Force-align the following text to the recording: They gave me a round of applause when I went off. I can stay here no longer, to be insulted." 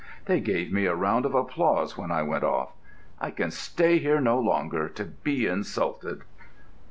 They 0.25 0.39
gave 0.39 0.73
me 0.73 0.87
a 0.87 0.95
round 0.95 1.27
of 1.27 1.35
applause 1.35 1.95
when 1.95 2.09
I 2.09 2.23
went 2.23 2.43
off. 2.43 2.71
I 3.19 3.29
can 3.29 3.51
stay 3.51 3.99
here 3.99 4.19
no 4.19 4.39
longer, 4.39 4.89
to 4.89 5.05
be 5.05 5.45
insulted." 5.45 6.23